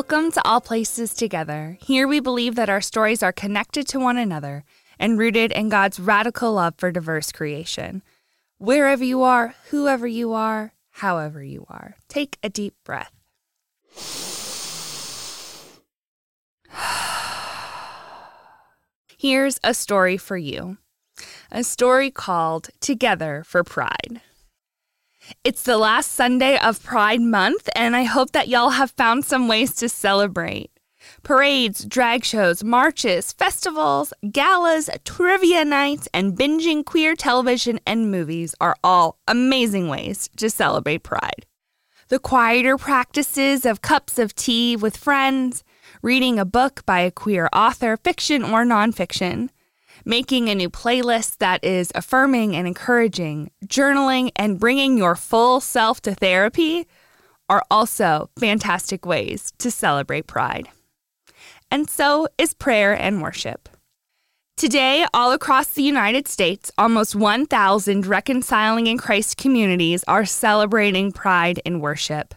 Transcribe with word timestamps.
Welcome 0.00 0.32
to 0.32 0.48
All 0.48 0.62
Places 0.62 1.12
Together. 1.12 1.76
Here 1.82 2.08
we 2.08 2.20
believe 2.20 2.54
that 2.54 2.70
our 2.70 2.80
stories 2.80 3.22
are 3.22 3.32
connected 3.32 3.86
to 3.88 4.00
one 4.00 4.16
another 4.16 4.64
and 4.98 5.18
rooted 5.18 5.52
in 5.52 5.68
God's 5.68 6.00
radical 6.00 6.54
love 6.54 6.72
for 6.78 6.90
diverse 6.90 7.30
creation. 7.30 8.02
Wherever 8.56 9.04
you 9.04 9.22
are, 9.22 9.54
whoever 9.68 10.06
you 10.06 10.32
are, 10.32 10.72
however 10.88 11.44
you 11.44 11.66
are, 11.68 11.96
take 12.08 12.38
a 12.42 12.48
deep 12.48 12.72
breath. 12.82 13.12
Here's 19.18 19.60
a 19.62 19.74
story 19.74 20.16
for 20.16 20.38
you 20.38 20.78
a 21.52 21.62
story 21.62 22.10
called 22.10 22.70
Together 22.80 23.42
for 23.44 23.62
Pride. 23.62 24.22
It's 25.44 25.62
the 25.62 25.78
last 25.78 26.12
Sunday 26.12 26.58
of 26.58 26.82
Pride 26.82 27.20
Month, 27.20 27.68
and 27.74 27.96
I 27.96 28.02
hope 28.02 28.32
that 28.32 28.48
y'all 28.48 28.70
have 28.70 28.90
found 28.90 29.24
some 29.24 29.48
ways 29.48 29.74
to 29.76 29.88
celebrate. 29.88 30.70
Parades, 31.22 31.84
drag 31.84 32.24
shows, 32.24 32.62
marches, 32.62 33.32
festivals, 33.32 34.12
galas, 34.30 34.90
trivia 35.04 35.64
nights, 35.64 36.08
and 36.12 36.36
binging 36.36 36.84
queer 36.84 37.14
television 37.14 37.80
and 37.86 38.10
movies 38.10 38.54
are 38.60 38.76
all 38.84 39.18
amazing 39.26 39.88
ways 39.88 40.28
to 40.36 40.50
celebrate 40.50 41.02
Pride. 41.02 41.46
The 42.08 42.18
quieter 42.18 42.76
practices 42.76 43.64
of 43.64 43.82
cups 43.82 44.18
of 44.18 44.34
tea 44.34 44.76
with 44.76 44.96
friends, 44.96 45.62
reading 46.02 46.38
a 46.38 46.44
book 46.44 46.84
by 46.84 47.00
a 47.00 47.10
queer 47.10 47.48
author, 47.52 47.96
fiction 47.96 48.42
or 48.42 48.64
nonfiction, 48.64 49.48
making 50.04 50.48
a 50.48 50.54
new 50.54 50.70
playlist 50.70 51.38
that 51.38 51.64
is 51.64 51.92
affirming 51.94 52.56
and 52.56 52.66
encouraging, 52.66 53.50
journaling, 53.66 54.30
and 54.36 54.58
bringing 54.58 54.96
your 54.96 55.14
full 55.14 55.60
self 55.60 56.00
to 56.02 56.14
therapy 56.14 56.86
are 57.48 57.64
also 57.70 58.30
fantastic 58.38 59.04
ways 59.04 59.52
to 59.58 59.70
celebrate 59.70 60.26
Pride. 60.26 60.68
And 61.70 61.88
so 61.88 62.28
is 62.38 62.54
prayer 62.54 62.92
and 62.92 63.22
worship. 63.22 63.68
Today, 64.56 65.06
all 65.14 65.32
across 65.32 65.68
the 65.68 65.82
United 65.82 66.28
States, 66.28 66.70
almost 66.76 67.16
1,000 67.16 68.06
Reconciling 68.06 68.88
in 68.88 68.98
Christ 68.98 69.38
communities 69.38 70.04
are 70.06 70.26
celebrating 70.26 71.12
Pride 71.12 71.60
in 71.64 71.80
worship. 71.80 72.34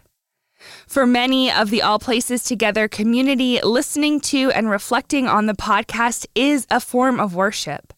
For 0.87 1.05
many 1.05 1.51
of 1.51 1.69
the 1.69 1.81
All 1.81 1.99
Places 1.99 2.43
Together 2.43 2.87
community, 2.87 3.59
listening 3.61 4.19
to 4.21 4.51
and 4.51 4.69
reflecting 4.69 5.27
on 5.27 5.45
the 5.45 5.53
podcast 5.53 6.25
is 6.35 6.67
a 6.69 6.79
form 6.79 7.19
of 7.19 7.35
worship. 7.35 7.93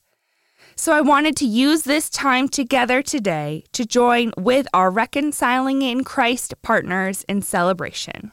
So 0.77 0.91
I 0.91 1.01
wanted 1.01 1.37
to 1.37 1.45
use 1.45 1.83
this 1.83 2.09
time 2.09 2.49
together 2.49 3.01
today 3.01 3.63
to 3.71 3.85
join 3.85 4.33
with 4.37 4.67
our 4.73 4.91
Reconciling 4.91 5.81
in 5.81 6.03
Christ 6.03 6.53
partners 6.61 7.23
in 7.29 7.41
celebration. 7.41 8.31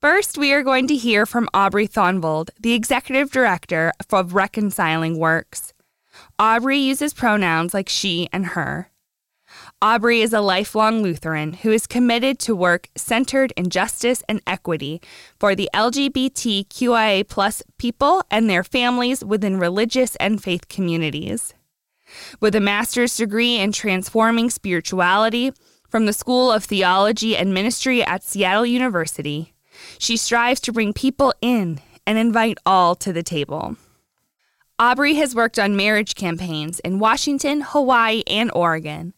First, 0.00 0.38
we 0.38 0.52
are 0.52 0.62
going 0.62 0.86
to 0.86 0.96
hear 0.96 1.26
from 1.26 1.48
Aubrey 1.52 1.88
Thonvold, 1.88 2.50
the 2.58 2.74
Executive 2.74 3.30
Director 3.30 3.92
of 4.10 4.34
Reconciling 4.34 5.18
Works. 5.18 5.72
Aubrey 6.38 6.78
uses 6.78 7.12
pronouns 7.12 7.74
like 7.74 7.88
she 7.88 8.28
and 8.32 8.46
her. 8.46 8.90
Aubrey 9.82 10.20
is 10.20 10.34
a 10.34 10.42
lifelong 10.42 11.02
Lutheran 11.02 11.54
who 11.54 11.70
is 11.70 11.86
committed 11.86 12.38
to 12.40 12.54
work 12.54 12.90
centered 12.96 13.50
in 13.56 13.70
justice 13.70 14.22
and 14.28 14.42
equity 14.46 15.00
for 15.38 15.54
the 15.54 15.70
LGBTQIA 15.72 17.26
plus 17.26 17.62
people 17.78 18.22
and 18.30 18.50
their 18.50 18.62
families 18.62 19.24
within 19.24 19.58
religious 19.58 20.16
and 20.16 20.42
faith 20.42 20.68
communities. 20.68 21.54
With 22.40 22.54
a 22.54 22.60
master's 22.60 23.16
degree 23.16 23.56
in 23.56 23.72
transforming 23.72 24.50
spirituality 24.50 25.50
from 25.88 26.04
the 26.04 26.12
School 26.12 26.52
of 26.52 26.64
Theology 26.64 27.34
and 27.34 27.54
Ministry 27.54 28.04
at 28.04 28.22
Seattle 28.22 28.66
University, 28.66 29.54
she 29.98 30.18
strives 30.18 30.60
to 30.60 30.74
bring 30.74 30.92
people 30.92 31.32
in 31.40 31.80
and 32.06 32.18
invite 32.18 32.58
all 32.66 32.94
to 32.96 33.14
the 33.14 33.22
table. 33.22 33.76
Aubrey 34.78 35.14
has 35.14 35.34
worked 35.34 35.58
on 35.58 35.74
marriage 35.74 36.14
campaigns 36.14 36.80
in 36.80 36.98
Washington, 36.98 37.62
Hawaii, 37.62 38.22
and 38.26 38.50
Oregon 38.54 39.14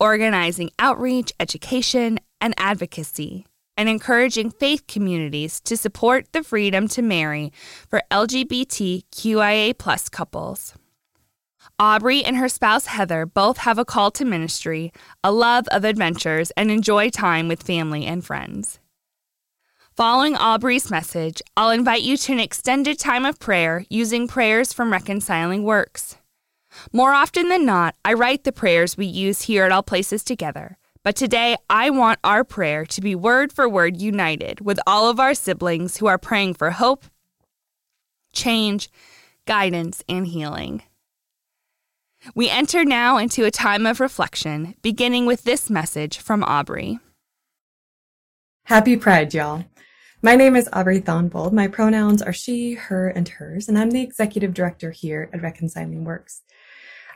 organizing 0.00 0.70
outreach, 0.78 1.32
education, 1.38 2.18
and 2.40 2.54
advocacy, 2.56 3.46
and 3.76 3.88
encouraging 3.88 4.50
faith 4.50 4.86
communities 4.86 5.60
to 5.60 5.76
support 5.76 6.32
the 6.32 6.42
freedom 6.42 6.88
to 6.88 7.02
marry 7.02 7.52
for 7.88 8.02
LGBTQIA 8.10 10.10
couples. 10.10 10.74
Aubrey 11.78 12.24
and 12.24 12.36
her 12.36 12.48
spouse 12.48 12.86
Heather 12.86 13.26
both 13.26 13.58
have 13.58 13.78
a 13.78 13.84
call 13.84 14.10
to 14.12 14.24
ministry, 14.24 14.92
a 15.22 15.32
love 15.32 15.66
of 15.68 15.84
adventures, 15.84 16.50
and 16.52 16.70
enjoy 16.70 17.10
time 17.10 17.48
with 17.48 17.62
family 17.62 18.04
and 18.04 18.24
friends. 18.24 18.78
Following 19.96 20.36
Aubrey's 20.36 20.90
message, 20.90 21.42
I'll 21.56 21.70
invite 21.70 22.02
you 22.02 22.16
to 22.16 22.32
an 22.32 22.40
extended 22.40 22.98
time 22.98 23.26
of 23.26 23.38
prayer 23.38 23.84
using 23.90 24.28
prayers 24.28 24.72
from 24.72 24.92
Reconciling 24.92 25.62
Works. 25.62 26.16
More 26.92 27.12
often 27.12 27.48
than 27.48 27.64
not, 27.64 27.94
I 28.04 28.12
write 28.14 28.44
the 28.44 28.52
prayers 28.52 28.96
we 28.96 29.06
use 29.06 29.42
here 29.42 29.64
at 29.64 29.72
All 29.72 29.82
Places 29.82 30.22
Together. 30.24 30.78
But 31.02 31.16
today, 31.16 31.56
I 31.70 31.88
want 31.90 32.18
our 32.22 32.44
prayer 32.44 32.84
to 32.84 33.00
be 33.00 33.14
word 33.14 33.52
for 33.52 33.68
word 33.68 33.96
united 33.96 34.60
with 34.60 34.78
all 34.86 35.08
of 35.08 35.18
our 35.18 35.34
siblings 35.34 35.96
who 35.96 36.06
are 36.06 36.18
praying 36.18 36.54
for 36.54 36.72
hope, 36.72 37.06
change, 38.32 38.90
guidance, 39.46 40.04
and 40.08 40.26
healing. 40.26 40.82
We 42.34 42.50
enter 42.50 42.84
now 42.84 43.16
into 43.16 43.46
a 43.46 43.50
time 43.50 43.86
of 43.86 43.98
reflection, 43.98 44.74
beginning 44.82 45.24
with 45.24 45.44
this 45.44 45.70
message 45.70 46.18
from 46.18 46.44
Aubrey. 46.44 46.98
Happy 48.64 48.96
Pride, 48.96 49.32
y'all. 49.32 49.64
My 50.20 50.36
name 50.36 50.54
is 50.54 50.68
Aubrey 50.70 51.00
Thonvold. 51.00 51.52
My 51.52 51.66
pronouns 51.66 52.20
are 52.20 52.32
she, 52.34 52.74
her, 52.74 53.08
and 53.08 53.26
hers, 53.26 53.68
and 53.68 53.78
I'm 53.78 53.90
the 53.90 54.02
executive 54.02 54.52
director 54.52 54.90
here 54.90 55.30
at 55.32 55.40
Reconciling 55.40 56.04
Works. 56.04 56.42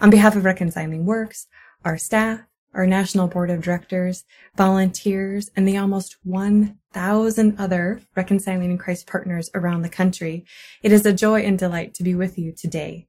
On 0.01 0.11
behalf 0.11 0.35
of 0.35 0.45
Reconciling 0.45 1.05
Works, 1.07 1.47
our 1.85 1.97
staff, 1.97 2.41
our 2.75 2.87
National 2.87 3.29
Board 3.29 3.51
of 3.51 3.63
Directors, 3.63 4.25
volunteers, 4.57 5.51
and 5.55 5.69
the 5.69 5.77
almost 5.77 6.17
1,000 6.25 7.61
other 7.61 8.01
Reconciling 8.17 8.73
in 8.73 8.79
Christ 8.79 9.07
partners 9.07 9.51
around 9.55 9.83
the 9.83 9.89
country, 9.89 10.45
it 10.83 10.91
is 10.91 11.07
a 11.07 11.13
joy 11.13 11.43
and 11.43 11.57
delight 11.57 11.95
to 11.95 12.03
be 12.03 12.15
with 12.15 12.37
you 12.37 12.53
today, 12.53 13.07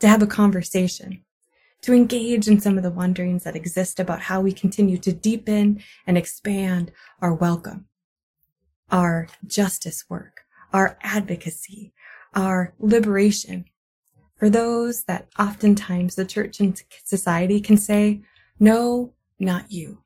to 0.00 0.08
have 0.08 0.22
a 0.22 0.26
conversation, 0.26 1.24
to 1.80 1.94
engage 1.94 2.48
in 2.48 2.60
some 2.60 2.76
of 2.76 2.82
the 2.82 2.90
wonderings 2.90 3.44
that 3.44 3.56
exist 3.56 3.98
about 3.98 4.22
how 4.22 4.42
we 4.42 4.52
continue 4.52 4.98
to 4.98 5.12
deepen 5.12 5.82
and 6.06 6.18
expand 6.18 6.92
our 7.22 7.32
welcome, 7.32 7.86
our 8.90 9.28
justice 9.46 10.04
work, 10.10 10.42
our 10.74 10.98
advocacy, 11.00 11.94
our 12.34 12.74
liberation, 12.78 13.64
for 14.36 14.50
those 14.50 15.04
that 15.04 15.28
oftentimes 15.38 16.14
the 16.14 16.24
church 16.24 16.60
and 16.60 16.82
society 17.04 17.60
can 17.60 17.76
say, 17.76 18.22
no, 18.60 19.14
not 19.38 19.72
you. 19.72 20.02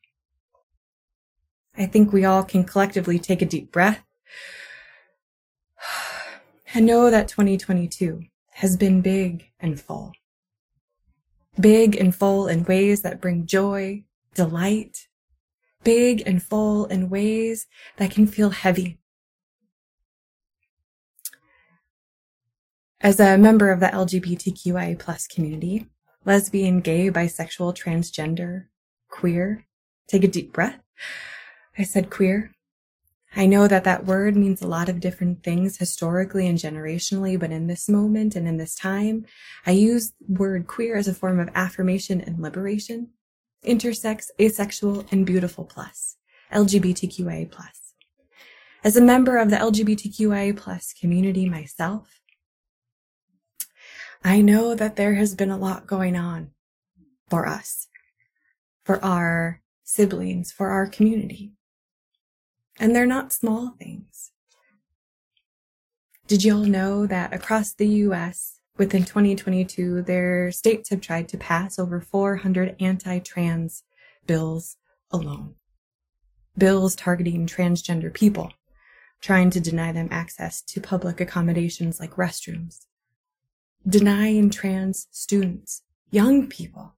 I 1.77 1.87
think 1.87 2.13
we 2.13 2.25
all 2.25 2.45
can 2.45 2.65
collectively 2.65 3.19
take 3.19 3.43
a 3.43 3.47
deep 3.47 3.73
breath 3.73 4.05
and 6.75 6.87
know 6.87 7.11
that 7.11 7.29
2022 7.29 8.23
has 8.55 8.77
been 8.77 9.01
big 9.01 9.51
and 9.59 9.81
full. 9.81 10.13
Big 11.59 11.97
and 11.97 12.15
full 12.15 12.47
in 12.47 12.65
ways 12.65 13.03
that 13.03 13.21
bring 13.21 13.47
joy, 13.47 14.05
delight, 14.35 15.09
big 15.83 16.23
and 16.27 16.43
full 16.43 16.87
in 16.87 17.09
ways 17.09 17.67
that 17.97 18.11
can 18.11 18.27
feel 18.27 18.51
heavy 18.51 19.00
As 23.03 23.19
a 23.19 23.39
member 23.39 23.71
of 23.71 23.81
the 23.81 23.87
LGBTQIA 23.87 24.99
plus 24.99 25.27
community, 25.27 25.87
lesbian, 26.27 26.81
gay, 26.81 27.11
bisexual, 27.11 27.75
transgender, 27.75 28.67
queer, 29.09 29.65
take 30.07 30.23
a 30.23 30.29
deep 30.29 30.53
breath. 30.53 30.83
I 31.79 31.85
said 31.85 32.11
queer. 32.11 32.53
I 33.35 33.47
know 33.47 33.67
that 33.67 33.85
that 33.85 34.05
word 34.05 34.37
means 34.37 34.61
a 34.61 34.67
lot 34.67 34.91
of 34.91 35.01
different 35.01 35.43
things 35.43 35.79
historically 35.79 36.47
and 36.47 36.59
generationally, 36.59 37.41
but 37.41 37.51
in 37.51 37.69
this 37.69 37.89
moment 37.89 38.37
and 38.37 38.47
in 38.47 38.59
this 38.59 38.75
time, 38.75 39.25
I 39.65 39.71
use 39.71 40.13
the 40.21 40.35
word 40.39 40.67
queer 40.67 40.97
as 40.97 41.09
a 41.09 41.15
form 41.15 41.41
of 41.41 41.49
affirmation 41.55 42.21
and 42.21 42.43
liberation. 42.43 43.13
Intersex, 43.65 44.27
asexual, 44.39 45.07
and 45.11 45.25
beautiful 45.25 45.65
plus. 45.65 46.17
LGBTQIA 46.53 47.51
plus. 47.51 47.95
As 48.85 48.97
a 48.97 49.01
member 49.01 49.39
of 49.39 49.49
the 49.49 49.57
LGBTQIA 49.57 50.55
plus 50.55 50.93
community 50.93 51.49
myself, 51.49 52.20
I 54.23 54.43
know 54.43 54.75
that 54.75 54.97
there 54.97 55.15
has 55.15 55.35
been 55.35 55.51
a 55.51 55.57
lot 55.57 55.87
going 55.87 56.17
on 56.17 56.51
for 57.29 57.47
us, 57.47 57.89
for 58.85 59.03
our 59.05 59.63
siblings, 59.83 60.53
for 60.53 60.69
our 60.69 60.87
community. 60.87 61.53
And 62.79 62.95
they're 62.95 63.07
not 63.07 63.33
small 63.33 63.75
things. 63.79 64.33
Did 66.27 66.45
y'all 66.45 66.65
know 66.65 67.07
that 67.07 67.33
across 67.33 67.73
the 67.73 67.89
US, 67.89 68.61
within 68.77 69.05
2022, 69.05 70.03
their 70.03 70.53
states 70.53 70.91
have 70.91 71.01
tried 71.01 71.29
to 71.31 71.39
pass 71.39 71.79
over 71.79 72.01
400 72.01 72.77
anti-trans 72.79 73.85
bills 74.27 74.77
alone? 75.11 75.55
Bills 76.57 76.95
targeting 76.95 77.47
transgender 77.47 78.13
people 78.13 78.53
trying 79.21 79.51
to 79.51 79.61
deny 79.61 79.93
them 79.93 80.09
access 80.11 80.63
to 80.63 80.81
public 80.81 81.21
accommodations 81.21 82.01
like 82.01 82.13
restrooms, 82.13 82.87
denying 83.89 84.51
trans 84.51 85.09
students, 85.11 85.83
young 86.11 86.47
people, 86.47 86.95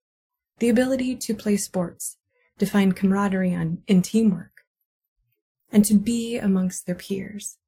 the 0.59 0.69
ability 0.69 1.17
to 1.17 1.35
play 1.35 1.57
sports, 1.57 2.17
to 2.59 2.67
find 2.67 2.97
camaraderie 2.97 3.55
on, 3.55 3.79
in 3.87 4.03
teamwork, 4.03 4.63
and 5.71 5.85
to 5.85 5.95
be 5.95 6.37
amongst 6.39 6.87
their 6.87 6.95
peers. 6.95 7.59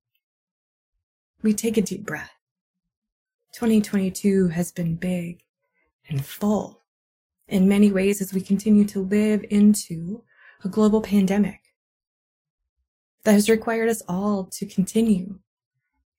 We 1.43 1.55
take 1.55 1.77
a 1.77 1.83
deep 1.83 2.05
breath. 2.05 2.33
2022 3.53 4.49
has 4.49 4.73
been 4.73 4.97
big 4.97 5.43
and 6.09 6.25
full 6.25 6.83
in 7.47 7.69
many 7.69 7.93
ways 7.93 8.21
as 8.21 8.33
we 8.33 8.41
continue 8.41 8.85
to 8.87 9.01
live 9.01 9.45
into 9.51 10.23
a 10.65 10.69
global 10.69 11.01
pandemic 11.01 11.61
that 13.25 13.33
has 13.33 13.49
required 13.49 13.89
us 13.89 14.03
all 14.09 14.45
to 14.45 14.67
continue 14.67 15.39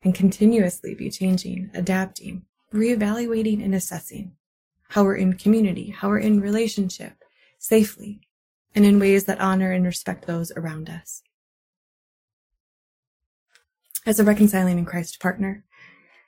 and 0.03 0.15
continuously 0.15 0.93
be 0.95 1.09
changing, 1.09 1.69
adapting, 1.73 2.45
reevaluating, 2.75 3.63
and 3.63 3.73
assessing 3.73 4.33
how 4.89 5.03
we're 5.03 5.15
in 5.15 5.33
community, 5.33 5.89
how 5.89 6.09
we're 6.09 6.19
in 6.19 6.39
relationship 6.39 7.13
safely, 7.57 8.21
and 8.75 8.85
in 8.85 8.99
ways 8.99 9.25
that 9.25 9.41
honor 9.41 9.71
and 9.71 9.85
respect 9.85 10.27
those 10.27 10.51
around 10.51 10.89
us. 10.89 11.23
As 14.05 14.19
a 14.19 14.23
reconciling 14.23 14.77
in 14.77 14.85
Christ 14.85 15.19
partner, 15.19 15.63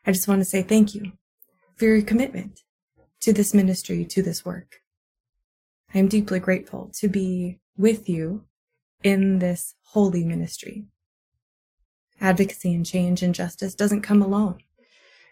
I 0.05 0.11
just 0.11 0.27
want 0.27 0.41
to 0.41 0.45
say 0.45 0.63
thank 0.63 0.95
you 0.95 1.11
for 1.75 1.85
your 1.85 2.01
commitment 2.01 2.61
to 3.19 3.33
this 3.33 3.53
ministry, 3.53 4.05
to 4.05 4.23
this 4.23 4.43
work. 4.43 4.81
I 5.93 5.99
am 5.99 6.07
deeply 6.07 6.39
grateful 6.39 6.89
to 6.95 7.07
be 7.07 7.59
with 7.77 8.09
you 8.09 8.45
in 9.03 9.39
this 9.39 9.75
holy 9.83 10.23
ministry. 10.23 10.85
Advocacy 12.19 12.73
and 12.73 12.85
change 12.85 13.21
and 13.21 13.35
justice 13.35 13.75
doesn't 13.75 14.01
come 14.01 14.21
alone. 14.21 14.57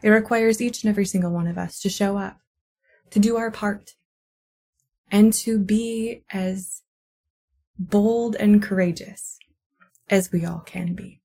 It 0.05 0.09
requires 0.09 0.61
each 0.61 0.83
and 0.83 0.89
every 0.89 1.05
single 1.05 1.31
one 1.31 1.47
of 1.47 1.57
us 1.57 1.79
to 1.79 1.89
show 1.89 2.17
up, 2.17 2.37
to 3.09 3.19
do 3.19 3.37
our 3.37 3.49
part, 3.49 3.95
and 5.11 5.33
to 5.33 5.57
be 5.57 6.23
as 6.31 6.83
bold 7.79 8.35
and 8.35 8.61
courageous 8.61 9.39
as 10.07 10.31
we 10.31 10.45
all 10.45 10.59
can 10.59 10.93
be. 10.93 11.21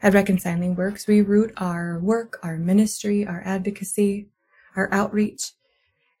At 0.00 0.14
Reconciling 0.14 0.76
Works, 0.76 1.08
we 1.08 1.22
root 1.22 1.52
our 1.56 1.98
work, 1.98 2.38
our 2.44 2.56
ministry, 2.56 3.26
our 3.26 3.42
advocacy, 3.44 4.28
our 4.76 4.88
outreach 4.92 5.54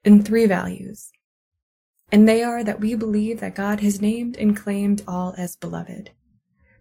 in 0.04 0.24
three 0.24 0.46
values 0.46 1.12
and 2.14 2.28
they 2.28 2.42
are 2.42 2.62
that 2.62 2.80
we 2.80 2.94
believe 2.94 3.40
that 3.40 3.54
God 3.56 3.80
has 3.80 4.00
named 4.00 4.36
and 4.36 4.56
claimed 4.56 5.02
all 5.08 5.34
as 5.36 5.56
beloved, 5.56 6.10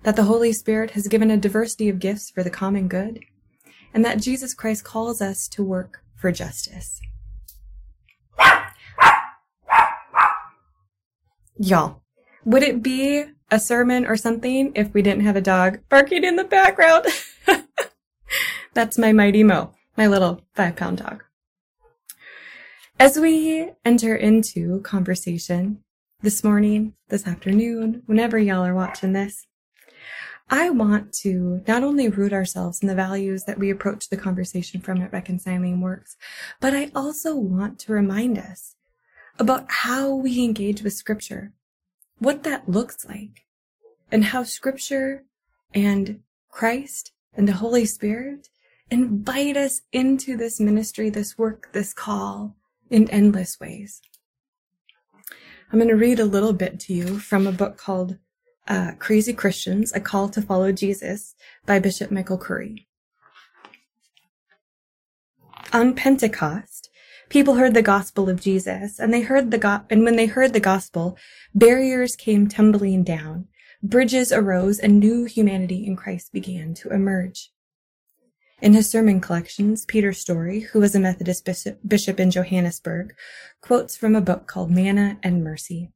that 0.04 0.16
the 0.16 0.26
Holy 0.26 0.54
Spirit 0.54 0.92
has 0.92 1.08
given 1.08 1.32
a 1.32 1.38
diversity 1.38 1.90
of 1.90 1.98
gifts 1.98 2.30
for 2.30 2.44
the 2.44 2.52
common 2.52 2.88
good, 2.88 3.20
and 3.94 4.04
that 4.04 4.20
Jesus 4.20 4.54
Christ 4.54 4.84
calls 4.84 5.22
us 5.22 5.48
to 5.50 5.64
work 5.64 6.04
for 6.16 6.32
justice. 6.32 7.00
Y'all, 11.58 12.02
would 12.44 12.64
it 12.64 12.82
be 12.82 13.26
a 13.52 13.60
sermon 13.60 14.06
or 14.06 14.18
something 14.18 14.72
if 14.76 14.94
we 14.94 15.02
didn't 15.02 15.24
have 15.24 15.36
a 15.36 15.42
dog 15.42 15.80
barking 15.90 16.24
in 16.24 16.36
the 16.36 16.44
background? 16.44 17.06
That's 18.74 18.98
my 18.98 19.14
mighty 19.14 19.44
Mo, 19.44 19.74
my 19.96 20.08
little 20.08 20.42
five 20.56 20.76
pound 20.76 20.98
dog. 20.98 21.24
As 23.00 23.18
we 23.18 23.70
enter 23.86 24.16
into 24.16 24.82
conversation 24.82 25.84
this 26.22 26.44
morning, 26.44 26.94
this 27.10 27.28
afternoon, 27.28 28.02
whenever 28.06 28.40
y'all 28.40 28.66
are 28.66 28.74
watching 28.74 29.14
this, 29.14 29.46
I 30.54 30.70
want 30.70 31.14
to 31.24 31.64
not 31.68 31.84
only 31.84 32.10
root 32.10 32.32
ourselves 32.32 32.84
in 32.84 32.88
the 32.88 32.94
values 32.94 33.46
that 33.46 33.58
we 33.58 33.72
approach 33.72 34.10
the 34.10 34.18
conversation 34.18 34.82
from 34.82 35.02
at 35.02 35.12
Reconciling 35.12 35.82
Works, 35.82 36.16
but 36.60 36.76
I 36.76 36.92
also 36.94 37.36
want 37.36 37.80
to 37.80 37.92
remind 37.92 38.38
us 38.38 38.76
about 39.40 39.66
how 39.68 40.14
we 40.14 40.44
engage 40.44 40.84
with 40.84 40.94
Scripture, 40.94 41.54
what 42.20 42.44
that 42.44 42.70
looks 42.70 43.04
like, 43.04 43.48
and 44.12 44.26
how 44.26 44.44
Scripture 44.44 45.24
and 45.74 46.20
Christ 46.52 47.14
and 47.34 47.48
the 47.48 47.54
Holy 47.54 47.86
Spirit 47.86 48.50
invite 48.92 49.58
us 49.58 49.82
into 49.92 50.38
this 50.38 50.60
ministry, 50.60 51.10
this 51.10 51.36
work, 51.36 51.70
this 51.74 51.96
call 51.96 52.56
in 52.92 53.10
endless 53.10 53.60
ways. 53.60 54.04
I'm 55.72 55.80
going 55.80 55.90
to 55.90 55.96
read 55.96 56.20
a 56.20 56.26
little 56.26 56.54
bit 56.54 56.80
to 56.82 56.94
you 56.94 57.18
from 57.18 57.48
a 57.48 57.52
book 57.52 57.76
called 57.76 58.20
uh, 58.68 58.92
Crazy 59.00 59.34
Christians 59.34 59.92
A 59.94 60.00
Call 60.00 60.30
to 60.30 60.42
Follow 60.42 60.72
Jesus 60.72 61.36
by 61.66 61.80
Bishop 61.80 62.12
Michael 62.12 62.38
Curry. 62.38 62.88
On 65.72 65.94
Pentecost, 65.94 66.90
people 67.30 67.56
heard 67.56 67.74
the 67.74 67.82
gospel 67.82 68.30
of 68.30 68.42
Jesus, 68.42 69.00
and 69.00 69.14
they 69.14 69.22
heard 69.22 69.52
the 69.52 69.58
go- 69.58 69.82
and 69.90 70.04
when 70.04 70.16
they 70.16 70.28
heard 70.28 70.54
the 70.54 70.60
gospel, 70.60 71.18
barriers 71.56 72.16
came 72.16 72.48
tumbling 72.48 73.04
down, 73.04 73.48
bridges 73.82 74.32
arose, 74.32 74.80
and 74.80 75.00
new 75.00 75.26
humanity 75.26 75.86
in 75.86 75.96
Christ 75.96 76.32
began 76.32 76.74
to 76.76 76.90
emerge. 76.90 77.52
In 78.62 78.74
his 78.74 78.90
sermon 78.90 79.20
collections, 79.20 79.84
Peter 79.86 80.14
Storey, 80.14 80.62
who 80.62 80.80
was 80.80 80.96
a 80.96 81.00
Methodist 81.00 81.46
bishop 81.86 82.20
in 82.20 82.32
Johannesburg, 82.32 83.14
quotes 83.62 83.98
from 83.98 84.16
a 84.16 84.22
book 84.22 84.48
called 84.48 84.72
Manna 84.72 85.18
and 85.22 85.44
Mercy, 85.44 85.92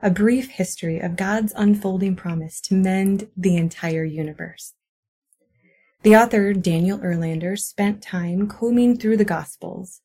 a 0.00 0.10
brief 0.10 0.50
history 0.50 1.00
of 1.00 1.16
God's 1.16 1.52
unfolding 1.56 2.14
promise 2.14 2.60
to 2.62 2.74
mend 2.74 3.28
the 3.36 3.56
entire 3.56 4.04
universe. 4.04 4.74
The 6.02 6.14
author, 6.14 6.52
Daniel 6.52 6.98
Erlander, 6.98 7.58
spent 7.58 8.02
time 8.02 8.46
combing 8.46 8.96
through 8.96 9.16
the 9.16 9.24
Gospels 9.24 10.00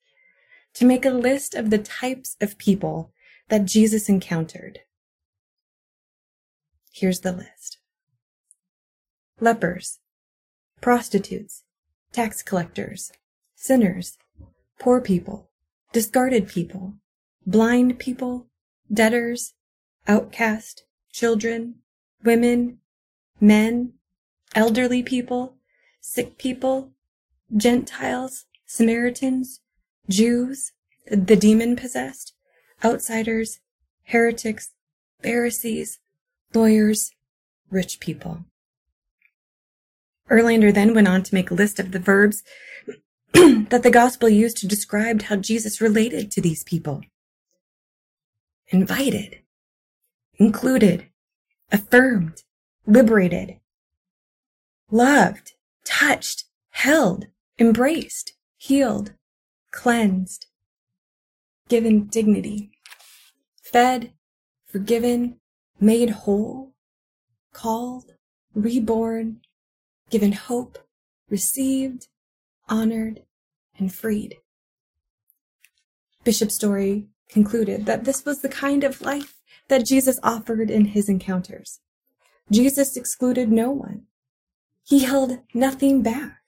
to 0.73 0.85
make 0.85 1.05
a 1.05 1.11
list 1.11 1.53
of 1.53 1.69
the 1.69 1.77
types 1.77 2.35
of 2.41 2.57
people 2.57 3.11
that 3.49 3.65
Jesus 3.65 4.09
encountered. 4.09 4.79
Here's 6.91 7.19
the 7.19 7.31
list. 7.31 7.77
Lepers, 9.39 9.99
prostitutes, 10.81 11.63
tax 12.11 12.41
collectors, 12.41 13.11
sinners, 13.55 14.17
poor 14.79 14.99
people, 14.99 15.51
discarded 15.91 16.47
people, 16.47 16.95
blind 17.45 17.99
people, 17.99 18.47
debtors, 18.91 19.53
outcast, 20.07 20.83
children, 21.11 21.75
women, 22.23 22.79
men, 23.39 23.93
elderly 24.55 25.03
people, 25.03 25.55
sick 26.01 26.37
people, 26.37 26.91
Gentiles, 27.55 28.45
Samaritans, 28.65 29.61
Jews, 30.09 30.71
the 31.09 31.35
demon 31.35 31.75
possessed, 31.75 32.33
outsiders, 32.83 33.59
heretics, 34.05 34.71
Pharisees, 35.21 35.99
lawyers, 36.53 37.11
rich 37.69 37.99
people. 37.99 38.45
Erlander 40.29 40.73
then 40.73 40.93
went 40.93 41.07
on 41.07 41.23
to 41.23 41.35
make 41.35 41.51
a 41.51 41.55
list 41.55 41.79
of 41.79 41.91
the 41.91 41.99
verbs 41.99 42.43
that 43.33 43.83
the 43.83 43.91
gospel 43.91 44.29
used 44.29 44.57
to 44.57 44.67
describe 44.67 45.23
how 45.23 45.35
Jesus 45.35 45.81
related 45.81 46.31
to 46.31 46.41
these 46.41 46.63
people. 46.63 47.01
Invited, 48.69 49.39
included, 50.43 51.07
affirmed, 51.71 52.43
liberated, 52.85 53.55
loved, 54.91 55.53
touched, 55.85 56.43
held, 56.71 57.27
embraced, 57.57 58.33
healed, 58.57 59.13
cleansed, 59.71 60.47
given 61.69 62.07
dignity, 62.07 62.71
fed, 63.61 64.11
forgiven, 64.67 65.37
made 65.79 66.09
whole, 66.09 66.73
called, 67.53 68.11
reborn, 68.53 69.39
given 70.09 70.33
hope, 70.33 70.77
received, 71.29 72.07
honored, 72.67 73.21
and 73.79 73.93
freed. 73.93 74.35
Bishop 76.25 76.51
Storey 76.51 77.07
concluded 77.29 77.85
that 77.85 78.03
this 78.03 78.25
was 78.25 78.41
the 78.41 78.49
kind 78.49 78.83
of 78.83 79.01
life 79.01 79.32
that 79.69 79.85
Jesus 79.85 80.19
offered 80.23 80.69
in 80.69 80.85
his 80.85 81.09
encounters. 81.09 81.79
Jesus 82.51 82.97
excluded 82.97 83.51
no 83.51 83.71
one. 83.71 84.03
He 84.83 85.03
held 85.03 85.39
nothing 85.53 86.01
back. 86.01 86.39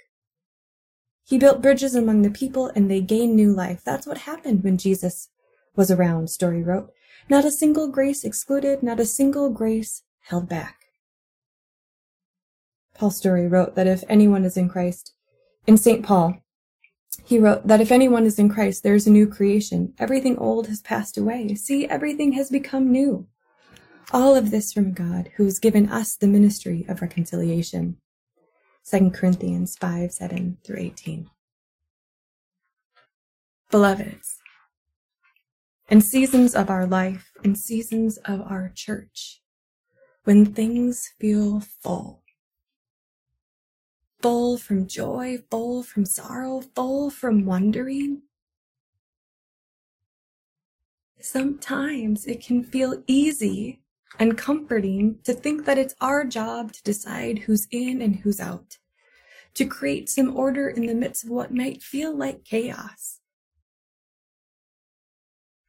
He 1.24 1.38
built 1.38 1.62
bridges 1.62 1.96
among 1.96 2.22
the 2.22 2.30
people 2.30 2.72
and 2.76 2.90
they 2.90 3.02
gained 3.02 3.36
new 3.36 3.52
life. 3.52 3.82
That's 3.84 4.06
what 4.06 4.20
happened 4.20 4.64
when 4.64 4.78
Jesus 4.78 5.30
was 5.76 5.90
around, 5.90 6.30
Storey 6.30 6.62
wrote. 6.62 6.92
Not 7.30 7.46
a 7.46 7.52
single 7.52 7.88
grace 7.88 8.24
excluded, 8.24 8.84
not 8.84 9.00
a 9.00 9.06
single 9.06 9.50
grace 9.50 10.04
held 10.22 10.48
back. 10.48 10.86
Paul 12.94 13.12
Story 13.12 13.48
wrote 13.48 13.76
that 13.76 13.88
if 13.88 14.04
anyone 14.08 14.46
is 14.46 14.56
in 14.56 14.70
Christ, 14.70 15.14
in 15.66 15.78
St. 15.78 16.06
Paul, 16.06 16.45
he 17.24 17.40
wrote 17.40 17.68
that 17.68 17.82
if 17.82 17.92
anyone 17.92 18.26
is 18.26 18.40
in 18.40 18.50
Christ, 18.50 18.84
there 18.84 18.96
is 18.96 19.08
a 19.08 19.12
new 19.12 19.28
creation. 19.28 19.94
Everything 20.00 20.38
old 20.38 20.68
has 20.68 20.82
passed 20.82 21.18
away. 21.18 21.56
See, 21.56 21.88
everything 21.88 22.34
has 22.34 22.50
become 22.50 22.92
new. 22.92 23.28
All 24.12 24.36
of 24.36 24.52
this 24.52 24.74
from 24.74 24.94
God, 24.94 25.32
who 25.36 25.46
has 25.46 25.60
given 25.60 25.90
us 25.90 26.16
the 26.16 26.28
ministry 26.28 26.86
of 26.88 27.02
reconciliation. 27.02 27.98
2 28.90 29.12
Corinthians 29.12 29.76
5 29.78 30.12
7 30.12 30.58
through 30.64 30.78
18. 30.78 31.30
Beloveds, 33.72 34.38
in 35.90 36.02
seasons 36.02 36.54
of 36.54 36.70
our 36.70 36.86
life, 36.86 37.32
in 37.44 37.56
seasons 37.56 38.18
of 38.26 38.42
our 38.42 38.72
church, 38.76 39.42
when 40.24 40.46
things 40.46 41.14
feel 41.20 41.62
full, 41.82 42.22
full 44.25 44.58
from 44.58 44.88
joy, 44.88 45.38
full 45.51 45.84
from 45.84 46.03
sorrow, 46.03 46.60
full 46.74 47.12
from 47.12 47.46
wondering, 47.46 48.24
sometimes 51.22 52.25
it 52.25 52.44
can 52.44 52.63
feel 52.63 53.03
easy 53.05 53.84
and 54.17 54.36
comforting 54.36 55.20
to 55.24 55.32
think 55.32 55.65
that 55.65 55.77
it's 55.77 55.94
our 56.01 56.25
job 56.25 56.74
to 56.74 56.82
decide 56.82 57.38
who's 57.38 57.67
in 57.70 58.01
and 58.01 58.15
who's 58.15 58.39
out, 58.39 58.79
to 59.53 59.63
create 59.63 60.10
some 60.10 60.36
order 60.36 60.70
in 60.70 60.88
the 60.88 60.96
midst 60.96 61.24
of 61.24 61.29
what 61.29 61.53
might 61.53 61.84
feel 61.84 62.12
like 62.12 62.44
chaos. 62.44 63.20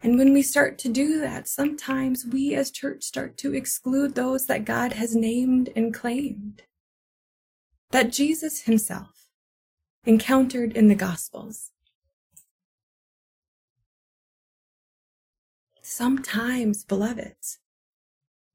And 0.01 0.17
when 0.17 0.33
we 0.33 0.41
start 0.41 0.79
to 0.79 0.89
do 0.89 1.21
that, 1.21 1.47
sometimes 1.47 2.25
we 2.25 2.55
as 2.55 2.71
church 2.71 3.05
start 3.05 3.37
to 3.37 3.55
exclude 3.55 4.15
those 4.15 4.47
that 4.47 4.65
God 4.65 4.95
has 4.95 5.15
named 5.15 5.69
and 5.77 5.93
claimed. 5.93 6.63
That 7.97 8.13
Jesus 8.13 8.65
himself 8.65 9.31
encountered 10.05 10.77
in 10.77 10.89
the 10.89 10.95
Gospels. 10.95 11.71
Sometimes, 15.81 16.85
beloveds, 16.85 17.59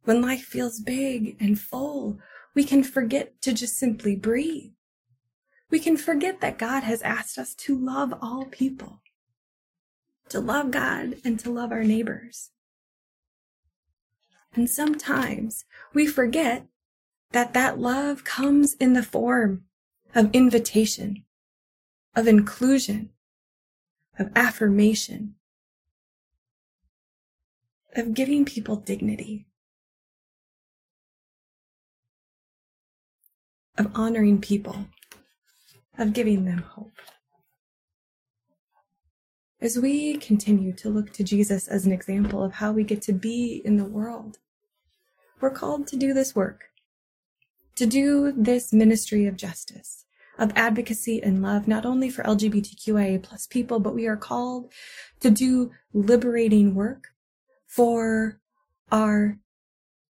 when 0.03 0.21
life 0.21 0.43
feels 0.43 0.79
big 0.79 1.37
and 1.39 1.59
full, 1.59 2.19
we 2.53 2.63
can 2.63 2.83
forget 2.83 3.41
to 3.41 3.51
just 3.51 3.77
simply 3.77 4.15
breathe. 4.15 4.73
We 5.71 5.79
can 5.79 5.97
forget 5.97 6.39
that 6.41 6.59
God 6.59 6.83
has 6.83 7.01
asked 7.01 7.39
us 7.39 7.55
to 7.55 7.75
love 7.75 8.13
all 8.21 8.45
people 8.45 9.01
to 10.29 10.39
love 10.39 10.69
God 10.69 11.15
and 11.25 11.39
to 11.39 11.49
love 11.49 11.71
our 11.71 11.83
neighbors. 11.83 12.51
And 14.53 14.69
sometimes 14.69 15.65
we 15.95 16.05
forget 16.05 16.67
that 17.31 17.53
that 17.53 17.79
love 17.79 18.23
comes 18.23 18.73
in 18.75 18.93
the 18.93 19.03
form 19.03 19.63
of 20.13 20.29
invitation, 20.33 21.23
of 22.15 22.27
inclusion, 22.27 23.09
of 24.19 24.29
affirmation, 24.35 25.35
of 27.95 28.13
giving 28.13 28.45
people 28.45 28.75
dignity, 28.75 29.45
of 33.77 33.91
honoring 33.95 34.39
people, 34.39 34.87
of 35.97 36.13
giving 36.13 36.45
them 36.45 36.59
hope. 36.59 36.93
As 39.61 39.77
we 39.77 40.17
continue 40.17 40.73
to 40.73 40.89
look 40.89 41.13
to 41.13 41.23
Jesus 41.23 41.67
as 41.67 41.85
an 41.85 41.91
example 41.91 42.43
of 42.43 42.53
how 42.53 42.71
we 42.71 42.83
get 42.83 43.01
to 43.03 43.13
be 43.13 43.61
in 43.63 43.77
the 43.77 43.85
world, 43.85 44.39
we're 45.39 45.51
called 45.51 45.87
to 45.87 45.95
do 45.95 46.13
this 46.13 46.35
work, 46.35 46.70
to 47.81 47.87
do 47.87 48.31
this 48.37 48.71
ministry 48.71 49.25
of 49.25 49.35
justice, 49.35 50.05
of 50.37 50.53
advocacy 50.55 51.19
and 51.23 51.41
love, 51.41 51.67
not 51.67 51.83
only 51.83 52.11
for 52.11 52.21
LGBTQIA 52.21 53.23
plus 53.23 53.47
people, 53.47 53.79
but 53.79 53.95
we 53.95 54.05
are 54.05 54.15
called 54.15 54.71
to 55.19 55.31
do 55.31 55.71
liberating 55.91 56.75
work 56.75 57.07
for 57.65 58.39
our 58.91 59.39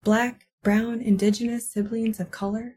Black, 0.04 0.48
Brown, 0.62 1.00
Indigenous 1.00 1.72
siblings 1.72 2.20
of 2.20 2.30
color. 2.30 2.76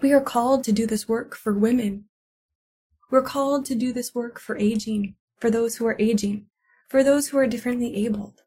We 0.00 0.12
are 0.12 0.20
called 0.20 0.62
to 0.62 0.72
do 0.72 0.86
this 0.86 1.08
work 1.08 1.34
for 1.34 1.52
women. 1.52 2.04
We're 3.10 3.22
called 3.22 3.64
to 3.64 3.74
do 3.74 3.92
this 3.92 4.14
work 4.14 4.38
for 4.38 4.56
aging, 4.56 5.16
for 5.40 5.50
those 5.50 5.78
who 5.78 5.86
are 5.88 5.96
aging, 5.98 6.46
for 6.88 7.02
those 7.02 7.30
who 7.30 7.38
are 7.38 7.48
differently 7.48 8.06
abled. 8.06 8.42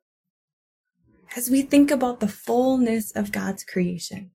As 1.35 1.49
we 1.49 1.63
think 1.63 1.91
about 1.91 2.21
the 2.21 2.29
fullness 2.29 3.11
of 3.11 3.33
God's 3.33 3.65
creation, 3.65 4.31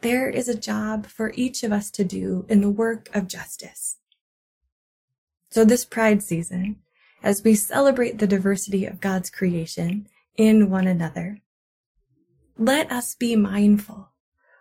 there 0.00 0.28
is 0.28 0.48
a 0.48 0.58
job 0.58 1.06
for 1.06 1.32
each 1.34 1.62
of 1.62 1.72
us 1.72 1.90
to 1.92 2.04
do 2.04 2.44
in 2.48 2.60
the 2.60 2.70
work 2.70 3.08
of 3.14 3.28
justice. 3.28 3.98
So 5.50 5.64
this 5.64 5.84
pride 5.84 6.22
season, 6.22 6.76
as 7.22 7.42
we 7.42 7.54
celebrate 7.54 8.18
the 8.18 8.26
diversity 8.26 8.84
of 8.84 9.00
God's 9.00 9.30
creation 9.30 10.08
in 10.36 10.70
one 10.70 10.86
another, 10.86 11.40
let 12.58 12.90
us 12.90 13.14
be 13.14 13.36
mindful 13.36 14.10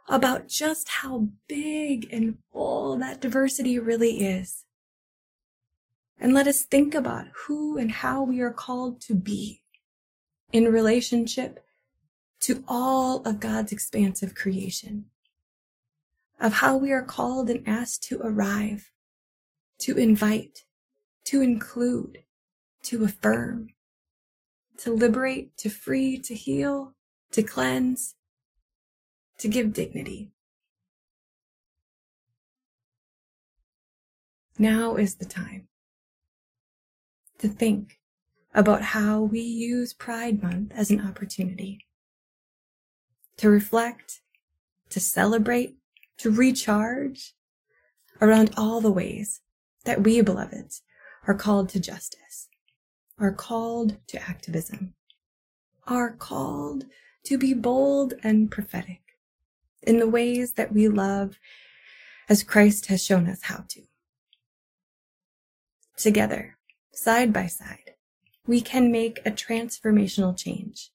about 0.07 0.47
just 0.47 0.89
how 0.89 1.29
big 1.47 2.07
and 2.11 2.37
full 2.51 2.97
that 2.97 3.21
diversity 3.21 3.79
really 3.79 4.25
is 4.25 4.65
and 6.19 6.33
let 6.33 6.47
us 6.47 6.63
think 6.63 6.95
about 6.95 7.25
who 7.45 7.77
and 7.77 7.91
how 7.91 8.23
we 8.23 8.39
are 8.41 8.53
called 8.53 9.01
to 9.01 9.13
be 9.13 9.61
in 10.51 10.71
relationship 10.71 11.65
to 12.39 12.63
all 12.67 13.21
of 13.23 13.39
God's 13.39 13.71
expansive 13.71 14.35
creation, 14.35 15.05
of 16.39 16.53
how 16.53 16.75
we 16.75 16.91
are 16.91 17.03
called 17.03 17.49
and 17.49 17.67
asked 17.67 18.03
to 18.03 18.19
arrive, 18.21 18.91
to 19.79 19.97
invite, 19.97 20.65
to 21.25 21.41
include, 21.41 22.19
to 22.83 23.03
affirm, 23.03 23.69
to 24.77 24.93
liberate, 24.93 25.55
to 25.57 25.69
free, 25.69 26.17
to 26.19 26.35
heal, 26.35 26.93
to 27.31 27.41
cleanse, 27.41 28.15
to 29.37 29.47
give 29.47 29.73
dignity. 29.73 30.31
Now 34.57 34.95
is 34.95 35.15
the 35.15 35.25
time 35.25 35.67
to 37.39 37.47
think 37.49 37.99
about 38.53 38.81
how 38.81 39.21
we 39.21 39.41
use 39.41 39.93
Pride 39.93 40.41
Month 40.41 40.71
as 40.73 40.89
an 40.89 41.05
opportunity 41.05 41.85
to 43.37 43.49
reflect, 43.49 44.21
to 44.89 45.01
celebrate, 45.01 45.75
to 46.17 46.31
recharge 46.31 47.33
around 48.21 48.51
all 48.57 48.81
the 48.81 48.91
ways 48.91 49.41
that 49.83 50.03
we, 50.03 50.21
beloveds, 50.21 50.81
are 51.27 51.33
called 51.33 51.69
to 51.69 51.79
justice, 51.79 52.49
are 53.19 53.31
called 53.31 53.97
to 54.07 54.21
activism, 54.21 54.93
are 55.87 56.11
called 56.11 56.85
to 57.25 57.37
be 57.37 57.53
bold 57.53 58.13
and 58.23 58.51
prophetic 58.51 59.01
in 59.81 59.99
the 59.99 60.07
ways 60.07 60.53
that 60.53 60.73
we 60.73 60.87
love 60.87 61.37
as 62.27 62.43
Christ 62.43 62.87
has 62.87 63.03
shown 63.03 63.27
us 63.27 63.43
how 63.43 63.65
to. 63.69 63.81
Together, 65.97 66.57
side 66.93 67.31
by 67.31 67.47
side, 67.47 67.91
we 68.47 68.61
can 68.61 68.91
make 68.91 69.19
a 69.25 69.31
transformational 69.31 70.37
change, 70.37 70.91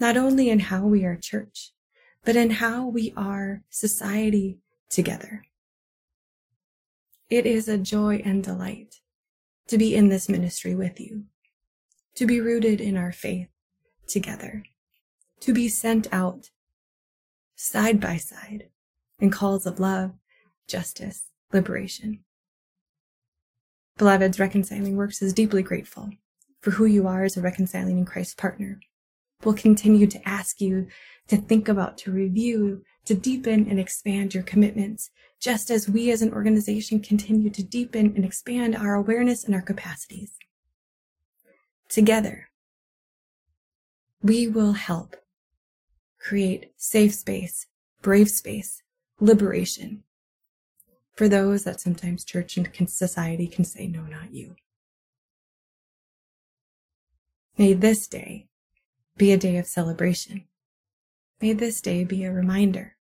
not 0.00 0.16
only 0.16 0.48
in 0.48 0.60
how 0.60 0.86
we 0.86 1.04
are 1.04 1.16
church, 1.16 1.72
but 2.26 2.34
in 2.34 2.50
how 2.50 2.84
we 2.84 3.14
are 3.16 3.62
society 3.70 4.58
together. 4.90 5.44
It 7.30 7.46
is 7.46 7.68
a 7.68 7.78
joy 7.78 8.20
and 8.24 8.42
delight 8.42 8.96
to 9.68 9.78
be 9.78 9.94
in 9.94 10.08
this 10.08 10.28
ministry 10.28 10.74
with 10.74 11.00
you, 11.00 11.26
to 12.16 12.26
be 12.26 12.40
rooted 12.40 12.80
in 12.80 12.96
our 12.96 13.12
faith 13.12 13.48
together, 14.08 14.64
to 15.40 15.54
be 15.54 15.68
sent 15.68 16.08
out 16.12 16.50
side 17.54 18.00
by 18.00 18.16
side 18.16 18.70
in 19.20 19.30
calls 19.30 19.64
of 19.64 19.78
love, 19.78 20.10
justice, 20.66 21.26
liberation. 21.52 22.24
Beloveds, 23.98 24.40
Reconciling 24.40 24.96
Works 24.96 25.22
is 25.22 25.32
deeply 25.32 25.62
grateful 25.62 26.10
for 26.60 26.72
who 26.72 26.86
you 26.86 27.06
are 27.06 27.22
as 27.22 27.36
a 27.36 27.40
reconciling 27.40 27.98
in 27.98 28.04
Christ 28.04 28.36
partner. 28.36 28.80
We'll 29.44 29.54
continue 29.54 30.06
to 30.08 30.28
ask 30.28 30.60
you 30.60 30.88
to 31.28 31.36
think 31.36 31.68
about, 31.68 31.98
to 31.98 32.12
review, 32.12 32.82
to 33.04 33.14
deepen 33.14 33.68
and 33.68 33.78
expand 33.78 34.34
your 34.34 34.42
commitments, 34.42 35.10
just 35.40 35.70
as 35.70 35.88
we 35.88 36.10
as 36.10 36.22
an 36.22 36.32
organization 36.32 37.00
continue 37.00 37.50
to 37.50 37.62
deepen 37.62 38.12
and 38.16 38.24
expand 38.24 38.76
our 38.76 38.94
awareness 38.94 39.44
and 39.44 39.54
our 39.54 39.62
capacities. 39.62 40.32
Together, 41.88 42.48
we 44.22 44.48
will 44.48 44.72
help 44.72 45.16
create 46.18 46.72
safe 46.76 47.14
space, 47.14 47.66
brave 48.02 48.28
space, 48.28 48.82
liberation, 49.20 50.02
for 51.14 51.28
those 51.28 51.64
that 51.64 51.80
sometimes 51.80 52.24
church 52.24 52.56
and 52.56 52.90
society 52.90 53.46
can 53.46 53.64
say, 53.64 53.86
no, 53.86 54.02
not 54.02 54.32
you. 54.32 54.56
May 57.56 57.72
this 57.72 58.06
day 58.06 58.48
be 59.16 59.32
a 59.32 59.38
day 59.38 59.56
of 59.56 59.66
celebration. 59.66 60.44
May 61.40 61.52
this 61.52 61.80
day 61.80 62.04
be 62.04 62.24
a 62.24 62.32
reminder 62.32 62.96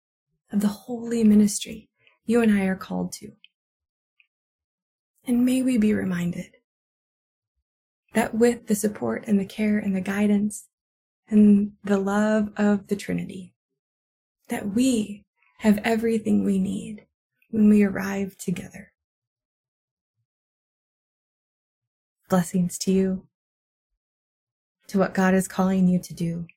of 0.52 0.62
the 0.62 0.68
holy 0.68 1.24
ministry 1.24 1.90
you 2.26 2.42
and 2.42 2.52
I 2.52 2.66
are 2.66 2.76
called 2.76 3.12
to. 3.14 3.34
And 5.26 5.46
may 5.46 5.62
we 5.62 5.78
be 5.78 5.94
reminded 5.94 6.56
that 8.14 8.34
with 8.34 8.68
the 8.68 8.76
support 8.76 9.26
and 9.28 9.40
the 9.40 9.46
care 9.46 9.78
and 9.78 9.96
the 9.96 10.02
guidance 10.02 10.68
and 11.30 11.74
the 11.84 11.98
love 11.98 12.50
of 12.58 12.88
the 12.88 12.96
Trinity. 12.96 13.54
That 14.50 14.74
we 14.74 15.24
have 15.60 15.80
everything 15.84 16.44
we 16.44 16.60
need 16.60 17.06
when 17.50 17.70
we 17.70 17.84
arrive 17.84 18.38
together. 18.38 18.92
Blessings 22.30 22.78
to 22.80 22.92
you, 22.92 23.28
to 24.88 25.00
what 25.00 25.14
God 25.14 25.34
is 25.34 25.48
calling 25.48 25.88
you 25.88 26.00
to 26.00 26.14
do. 26.14 26.48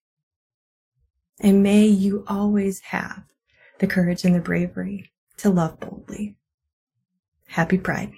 And 1.40 1.62
may 1.62 1.86
you 1.86 2.24
always 2.26 2.80
have 2.80 3.24
the 3.78 3.86
courage 3.86 4.24
and 4.24 4.34
the 4.34 4.40
bravery 4.40 5.10
to 5.38 5.50
love 5.50 5.78
boldly. 5.80 6.36
Happy 7.48 7.78
Pride. 7.78 8.12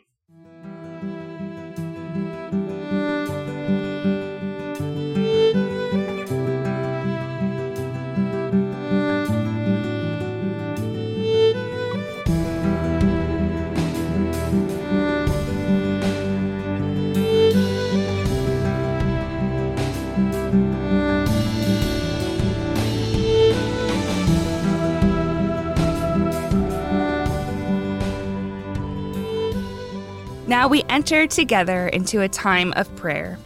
Now 30.69 30.73
we 30.73 30.85
enter 30.91 31.27
together 31.27 31.89
into 31.89 32.21
a 32.21 32.29
time 32.29 32.75
of 32.77 32.95
prayer. 32.95 33.39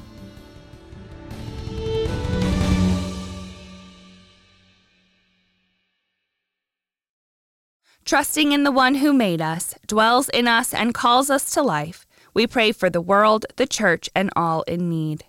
Trusting 8.05 8.51
in 8.51 8.65
the 8.65 8.73
one 8.73 8.97
who 8.97 9.13
made 9.13 9.41
us, 9.41 9.77
dwells 9.87 10.31
in 10.31 10.49
us, 10.49 10.75
and 10.75 10.93
calls 10.93 11.31
us 11.31 11.49
to 11.51 11.63
life, 11.63 12.09
we 12.35 12.49
pray 12.49 12.73
for 12.73 12.91
the 12.91 13.01
world, 13.01 13.47
the 13.55 13.69
church, 13.69 14.11
and 14.17 14.29
all 14.35 14.63
in 14.63 14.91
need. 14.91 15.23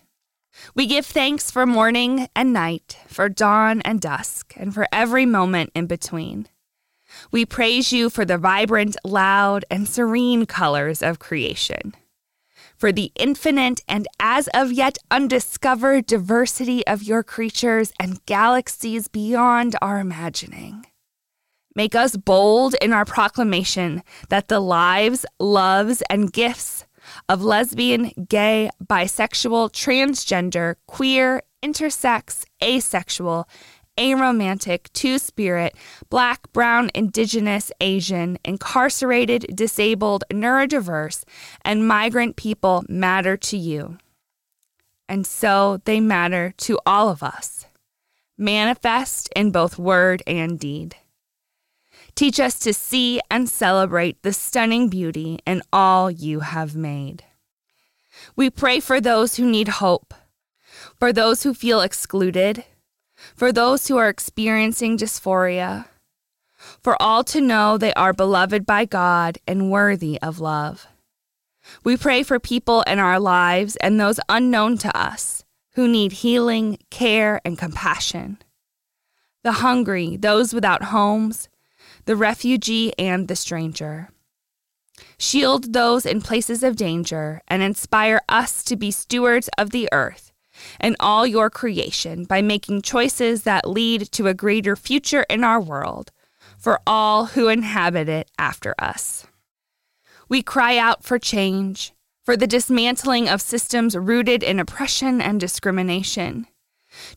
We 0.73 0.87
give 0.87 1.05
thanks 1.05 1.51
for 1.51 1.67
morning 1.67 2.27
and 2.35 2.51
night, 2.51 2.97
for 3.05 3.29
dawn 3.29 3.81
and 3.81 4.01
dusk, 4.01 4.55
and 4.57 4.73
for 4.73 4.87
every 4.91 5.27
moment 5.27 5.69
in 5.75 5.85
between. 5.85 6.47
We 7.33 7.47
praise 7.47 7.91
you 7.91 8.11
for 8.11 8.25
the 8.25 8.37
vibrant, 8.37 8.95
loud, 9.03 9.65
and 9.71 9.87
serene 9.87 10.45
colors 10.45 11.01
of 11.01 11.17
creation, 11.17 11.95
for 12.77 12.91
the 12.91 13.11
infinite 13.15 13.81
and 13.87 14.07
as 14.19 14.47
of 14.53 14.71
yet 14.71 14.99
undiscovered 15.09 16.05
diversity 16.05 16.85
of 16.85 17.01
your 17.01 17.23
creatures 17.23 17.91
and 17.99 18.23
galaxies 18.27 19.07
beyond 19.07 19.75
our 19.81 19.97
imagining. 19.97 20.85
Make 21.75 21.95
us 21.95 22.15
bold 22.15 22.75
in 22.79 22.93
our 22.93 23.03
proclamation 23.03 24.03
that 24.29 24.47
the 24.47 24.59
lives, 24.59 25.25
loves, 25.39 26.03
and 26.11 26.31
gifts 26.31 26.85
of 27.27 27.41
lesbian, 27.41 28.11
gay, 28.29 28.69
bisexual, 28.85 29.71
transgender, 29.71 30.75
queer, 30.87 31.41
intersex, 31.63 32.45
asexual, 32.63 33.47
aromantic, 33.97 34.91
two 34.93 35.19
spirit, 35.19 35.75
black, 36.09 36.51
brown, 36.53 36.89
indigenous, 36.95 37.71
Asian, 37.79 38.37
incarcerated, 38.43 39.45
disabled, 39.55 40.23
neurodiverse, 40.31 41.23
and 41.63 41.87
migrant 41.87 42.35
people 42.35 42.83
matter 42.89 43.37
to 43.37 43.57
you. 43.57 43.97
And 45.07 45.27
so 45.27 45.81
they 45.85 45.99
matter 45.99 46.53
to 46.57 46.79
all 46.85 47.09
of 47.09 47.21
us, 47.21 47.65
manifest 48.37 49.29
in 49.35 49.51
both 49.51 49.77
word 49.77 50.23
and 50.25 50.59
deed. 50.59 50.95
Teach 52.15 52.39
us 52.39 52.59
to 52.59 52.73
see 52.73 53.19
and 53.29 53.49
celebrate 53.49 54.21
the 54.21 54.33
stunning 54.33 54.87
beauty 54.87 55.39
in 55.45 55.61
all 55.71 56.11
you 56.11 56.41
have 56.41 56.75
made. 56.75 57.23
We 58.35 58.49
pray 58.49 58.79
for 58.79 59.01
those 59.01 59.35
who 59.35 59.49
need 59.49 59.67
hope, 59.67 60.13
for 60.99 61.11
those 61.11 61.43
who 61.43 61.53
feel 61.53 61.81
excluded, 61.81 62.63
for 63.35 63.51
those 63.51 63.87
who 63.87 63.97
are 63.97 64.09
experiencing 64.09 64.97
dysphoria, 64.97 65.85
for 66.81 67.01
all 67.01 67.23
to 67.25 67.41
know 67.41 67.77
they 67.77 67.93
are 67.93 68.13
beloved 68.13 68.65
by 68.65 68.85
God 68.85 69.37
and 69.47 69.71
worthy 69.71 70.21
of 70.21 70.39
love. 70.39 70.87
We 71.83 71.97
pray 71.97 72.23
for 72.23 72.39
people 72.39 72.81
in 72.83 72.99
our 72.99 73.19
lives 73.19 73.75
and 73.77 73.99
those 73.99 74.19
unknown 74.29 74.77
to 74.79 74.97
us 74.97 75.43
who 75.75 75.87
need 75.87 76.11
healing, 76.11 76.77
care, 76.89 77.41
and 77.45 77.57
compassion. 77.57 78.37
The 79.43 79.53
hungry, 79.53 80.17
those 80.17 80.53
without 80.53 80.85
homes, 80.85 81.49
the 82.05 82.15
refugee, 82.15 82.93
and 82.99 83.27
the 83.27 83.35
stranger. 83.35 84.09
Shield 85.17 85.73
those 85.73 86.05
in 86.05 86.21
places 86.21 86.63
of 86.63 86.75
danger 86.75 87.41
and 87.47 87.63
inspire 87.63 88.21
us 88.27 88.63
to 88.65 88.75
be 88.75 88.91
stewards 88.91 89.49
of 89.57 89.71
the 89.71 89.89
earth 89.91 90.32
and 90.79 90.95
all 90.99 91.25
your 91.25 91.49
creation 91.49 92.25
by 92.25 92.41
making 92.41 92.81
choices 92.81 93.43
that 93.43 93.67
lead 93.67 94.11
to 94.11 94.27
a 94.27 94.33
greater 94.33 94.75
future 94.75 95.25
in 95.29 95.43
our 95.43 95.61
world 95.61 96.11
for 96.57 96.79
all 96.87 97.25
who 97.27 97.49
inhabit 97.49 98.07
it 98.07 98.31
after 98.37 98.73
us. 98.79 99.27
We 100.29 100.41
cry 100.41 100.77
out 100.77 101.03
for 101.03 101.19
change, 101.19 101.93
for 102.25 102.37
the 102.37 102.47
dismantling 102.47 103.27
of 103.27 103.41
systems 103.41 103.97
rooted 103.97 104.43
in 104.43 104.59
oppression 104.59 105.21
and 105.21 105.39
discrimination, 105.39 106.47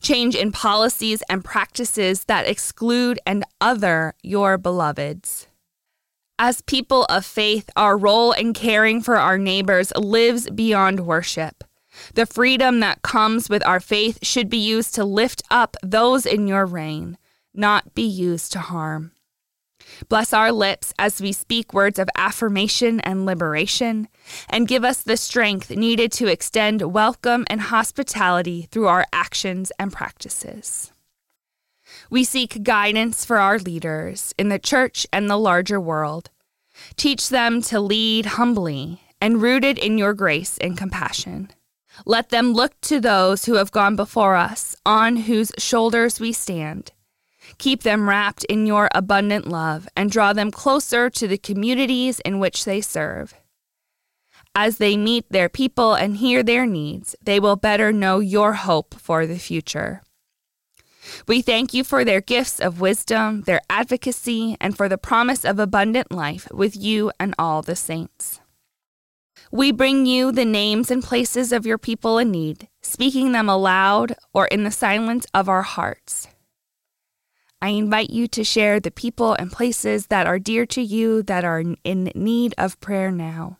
change 0.01 0.35
in 0.35 0.51
policies 0.51 1.23
and 1.29 1.45
practices 1.45 2.25
that 2.25 2.47
exclude 2.47 3.19
and 3.25 3.45
other 3.61 4.13
your 4.21 4.57
beloveds. 4.57 5.47
As 6.37 6.61
people 6.61 7.05
of 7.05 7.25
faith, 7.25 7.69
our 7.75 7.97
role 7.97 8.31
in 8.31 8.53
caring 8.53 9.01
for 9.01 9.17
our 9.17 9.37
neighbors 9.37 9.91
lives 9.95 10.49
beyond 10.49 11.07
worship. 11.07 11.63
The 12.13 12.25
freedom 12.25 12.79
that 12.79 13.01
comes 13.01 13.49
with 13.49 13.65
our 13.65 13.79
faith 13.79 14.19
should 14.21 14.49
be 14.49 14.57
used 14.57 14.95
to 14.95 15.05
lift 15.05 15.41
up 15.49 15.75
those 15.83 16.25
in 16.25 16.47
your 16.47 16.65
reign, 16.65 17.17
not 17.53 17.93
be 17.93 18.07
used 18.07 18.51
to 18.53 18.59
harm. 18.59 19.11
Bless 20.09 20.33
our 20.33 20.51
lips 20.51 20.93
as 20.99 21.21
we 21.21 21.31
speak 21.31 21.73
words 21.73 21.97
of 21.97 22.09
affirmation 22.17 22.99
and 23.01 23.25
liberation, 23.25 24.07
and 24.49 24.67
give 24.67 24.83
us 24.83 25.01
the 25.01 25.17
strength 25.17 25.71
needed 25.71 26.11
to 26.13 26.27
extend 26.27 26.93
welcome 26.93 27.45
and 27.49 27.61
hospitality 27.61 28.67
through 28.71 28.87
our 28.87 29.05
actions 29.13 29.71
and 29.79 29.93
practices. 29.93 30.91
We 32.09 32.23
seek 32.23 32.63
guidance 32.63 33.23
for 33.23 33.37
our 33.37 33.59
leaders 33.59 34.33
in 34.37 34.49
the 34.49 34.59
church 34.59 35.07
and 35.13 35.29
the 35.29 35.37
larger 35.37 35.79
world. 35.79 36.29
Teach 36.95 37.29
them 37.29 37.61
to 37.63 37.79
lead 37.79 38.25
humbly 38.25 39.01
and 39.21 39.41
rooted 39.41 39.77
in 39.77 39.97
your 39.97 40.13
grace 40.13 40.57
and 40.59 40.77
compassion. 40.77 41.51
Let 42.05 42.29
them 42.29 42.53
look 42.53 42.79
to 42.81 42.99
those 42.99 43.45
who 43.45 43.55
have 43.55 43.71
gone 43.71 43.95
before 43.95 44.35
us, 44.35 44.75
on 44.85 45.17
whose 45.17 45.51
shoulders 45.57 46.19
we 46.19 46.31
stand. 46.33 46.91
Keep 47.57 47.83
them 47.83 48.09
wrapped 48.09 48.43
in 48.45 48.65
your 48.65 48.89
abundant 48.93 49.47
love 49.47 49.87
and 49.95 50.11
draw 50.11 50.33
them 50.33 50.51
closer 50.51 51.09
to 51.09 51.27
the 51.27 51.37
communities 51.37 52.19
in 52.21 52.39
which 52.39 52.65
they 52.65 52.81
serve. 52.81 53.33
As 54.53 54.77
they 54.77 54.97
meet 54.97 55.25
their 55.29 55.49
people 55.49 55.93
and 55.93 56.17
hear 56.17 56.43
their 56.43 56.65
needs, 56.65 57.15
they 57.21 57.39
will 57.39 57.55
better 57.55 57.91
know 57.91 58.19
your 58.19 58.53
hope 58.53 58.95
for 58.95 59.25
the 59.25 59.39
future. 59.39 60.01
We 61.27 61.41
thank 61.41 61.73
you 61.73 61.83
for 61.83 62.03
their 62.03 62.21
gifts 62.21 62.59
of 62.59 62.81
wisdom, 62.81 63.43
their 63.43 63.61
advocacy, 63.69 64.57
and 64.59 64.75
for 64.75 64.89
the 64.89 64.97
promise 64.97 65.45
of 65.45 65.59
abundant 65.59 66.11
life 66.11 66.47
with 66.51 66.75
you 66.75 67.11
and 67.19 67.33
all 67.39 67.61
the 67.61 67.75
saints. 67.75 68.41
We 69.51 69.71
bring 69.71 70.05
you 70.05 70.31
the 70.31 70.45
names 70.45 70.91
and 70.91 71.03
places 71.03 71.53
of 71.53 71.65
your 71.65 71.77
people 71.77 72.17
in 72.17 72.31
need, 72.31 72.67
speaking 72.81 73.31
them 73.31 73.47
aloud 73.47 74.15
or 74.33 74.47
in 74.47 74.63
the 74.63 74.71
silence 74.71 75.25
of 75.33 75.47
our 75.47 75.61
hearts. 75.61 76.27
I 77.61 77.69
invite 77.69 78.09
you 78.09 78.27
to 78.27 78.43
share 78.43 78.79
the 78.79 78.91
people 78.91 79.33
and 79.33 79.51
places 79.51 80.07
that 80.07 80.27
are 80.27 80.37
dear 80.37 80.65
to 80.67 80.81
you 80.81 81.23
that 81.23 81.43
are 81.45 81.63
in 81.83 82.11
need 82.13 82.53
of 82.57 82.79
prayer 82.79 83.09
now. 83.09 83.57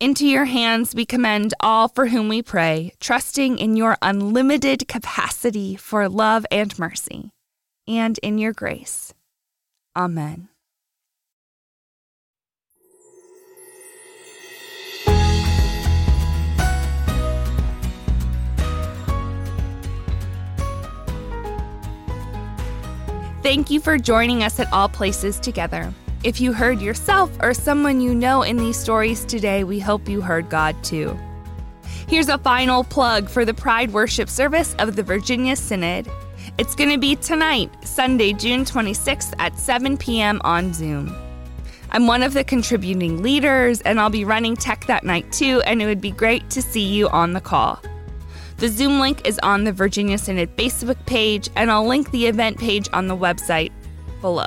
Into 0.00 0.26
your 0.26 0.46
hands 0.46 0.94
we 0.94 1.06
commend 1.06 1.54
all 1.60 1.88
for 1.88 2.06
whom 2.06 2.28
we 2.28 2.42
pray, 2.42 2.92
trusting 2.98 3.58
in 3.58 3.76
your 3.76 3.96
unlimited 4.02 4.88
capacity 4.88 5.76
for 5.76 6.08
love 6.08 6.44
and 6.50 6.76
mercy, 6.78 7.30
and 7.86 8.18
in 8.18 8.38
your 8.38 8.52
grace. 8.52 9.14
Amen. 9.96 10.48
Thank 23.44 23.70
you 23.70 23.78
for 23.78 23.98
joining 23.98 24.42
us 24.42 24.58
at 24.58 24.72
All 24.72 24.88
Places 24.88 25.38
Together. 25.38 25.92
If 26.24 26.40
you 26.40 26.54
heard 26.54 26.80
yourself 26.80 27.30
or 27.42 27.52
someone 27.52 28.00
you 28.00 28.14
know 28.14 28.42
in 28.42 28.56
these 28.56 28.78
stories 28.78 29.26
today, 29.26 29.64
we 29.64 29.78
hope 29.78 30.08
you 30.08 30.22
heard 30.22 30.48
God 30.48 30.74
too. 30.82 31.16
Here's 32.06 32.28
a 32.28 32.36
final 32.36 32.84
plug 32.84 33.30
for 33.30 33.46
the 33.46 33.54
Pride 33.54 33.90
Worship 33.90 34.28
Service 34.28 34.74
of 34.78 34.94
the 34.94 35.02
Virginia 35.02 35.56
Synod. 35.56 36.06
It's 36.58 36.74
going 36.74 36.90
to 36.90 36.98
be 36.98 37.16
tonight, 37.16 37.70
Sunday, 37.82 38.34
June 38.34 38.66
26th 38.66 39.32
at 39.38 39.58
7 39.58 39.96
p.m. 39.96 40.38
on 40.44 40.74
Zoom. 40.74 41.16
I'm 41.90 42.06
one 42.06 42.22
of 42.22 42.34
the 42.34 42.44
contributing 42.44 43.22
leaders, 43.22 43.80
and 43.80 43.98
I'll 43.98 44.10
be 44.10 44.26
running 44.26 44.54
tech 44.54 44.86
that 44.86 45.04
night 45.04 45.32
too, 45.32 45.62
and 45.64 45.80
it 45.80 45.86
would 45.86 46.02
be 46.02 46.10
great 46.10 46.50
to 46.50 46.60
see 46.60 46.84
you 46.84 47.08
on 47.08 47.32
the 47.32 47.40
call. 47.40 47.80
The 48.58 48.68
Zoom 48.68 49.00
link 49.00 49.26
is 49.26 49.40
on 49.42 49.64
the 49.64 49.72
Virginia 49.72 50.18
Synod 50.18 50.54
Facebook 50.58 51.04
page, 51.06 51.48
and 51.56 51.70
I'll 51.70 51.86
link 51.86 52.10
the 52.10 52.26
event 52.26 52.58
page 52.58 52.86
on 52.92 53.08
the 53.08 53.16
website 53.16 53.72
below. 54.20 54.44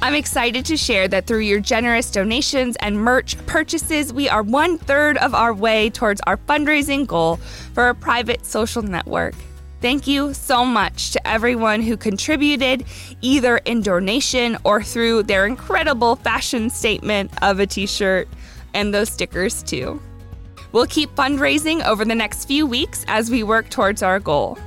I'm 0.00 0.14
excited 0.14 0.64
to 0.66 0.76
share 0.76 1.08
that 1.08 1.26
through 1.26 1.40
your 1.40 1.58
generous 1.58 2.08
donations 2.12 2.76
and 2.76 2.96
merch 2.96 3.36
purchases, 3.46 4.12
we 4.12 4.28
are 4.28 4.44
one 4.44 4.78
third 4.78 5.18
of 5.18 5.34
our 5.34 5.52
way 5.52 5.90
towards 5.90 6.20
our 6.24 6.36
fundraising 6.36 7.04
goal 7.04 7.36
for 7.74 7.88
a 7.88 7.94
private 7.96 8.46
social 8.46 8.82
network. 8.82 9.34
Thank 9.80 10.06
you 10.06 10.34
so 10.34 10.64
much 10.64 11.10
to 11.12 11.26
everyone 11.26 11.82
who 11.82 11.96
contributed, 11.96 12.84
either 13.22 13.58
in 13.58 13.82
donation 13.82 14.56
or 14.62 14.84
through 14.84 15.24
their 15.24 15.46
incredible 15.46 16.14
fashion 16.14 16.70
statement 16.70 17.32
of 17.42 17.58
a 17.58 17.66
t 17.66 17.84
shirt 17.86 18.28
and 18.74 18.94
those 18.94 19.10
stickers, 19.10 19.64
too. 19.64 20.00
We'll 20.70 20.86
keep 20.86 21.10
fundraising 21.16 21.84
over 21.84 22.04
the 22.04 22.14
next 22.14 22.44
few 22.44 22.66
weeks 22.66 23.04
as 23.08 23.30
we 23.30 23.42
work 23.42 23.68
towards 23.68 24.04
our 24.04 24.20
goal. 24.20 24.58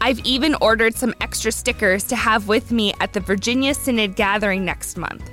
I've 0.00 0.18
even 0.20 0.54
ordered 0.60 0.94
some 0.94 1.14
extra 1.20 1.52
stickers 1.52 2.04
to 2.04 2.16
have 2.16 2.48
with 2.48 2.70
me 2.70 2.94
at 3.00 3.12
the 3.12 3.20
Virginia 3.20 3.74
Synod 3.74 4.16
gathering 4.16 4.64
next 4.64 4.96
month. 4.96 5.30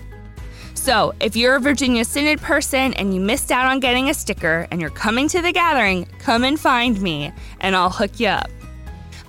So, 0.74 1.13
if 1.22 1.36
you're 1.36 1.56
a 1.56 1.60
Virginia 1.62 2.04
Synod 2.04 2.42
person 2.42 2.94
and 2.96 3.13
you 3.13 3.22
missed 3.22 3.52
out 3.52 3.68
on 3.68 3.80
getting 3.80 4.10
a 4.10 4.13
sticker 4.13 4.68
and 4.70 4.82
you're 4.82 4.89
coming 4.89 5.30
to 5.30 5.42
the 5.42 5.54
gathering, 5.54 6.06
come 6.20 6.44
and 6.44 6.60
find 6.60 7.02
me 7.02 7.32
and 7.62 7.76
I'll 7.76 7.89
hook 7.89 8.20
you 8.20 8.28
up. 8.28 8.50